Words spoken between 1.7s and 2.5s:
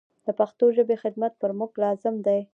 لازم دی.